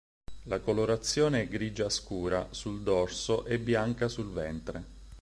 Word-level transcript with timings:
La 0.45 0.59
colorazione 0.61 1.43
è 1.43 1.47
grigia 1.47 1.87
scura 1.91 2.47
sul 2.49 2.81
dorso 2.81 3.45
e 3.45 3.59
bianca 3.59 4.07
sul 4.07 4.31
ventre. 4.31 4.83